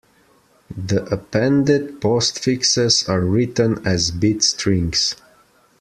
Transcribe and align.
The 0.75 1.03
appended 1.13 2.01
postfixes 2.01 3.07
are 3.07 3.21
written 3.23 3.85
as 3.85 4.09
bit 4.09 4.41
strings. 4.41 5.15